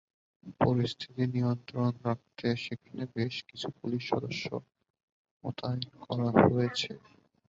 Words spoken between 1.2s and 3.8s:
নিয়ন্ত্রণে রাখতে সেখানে বেশ কিছু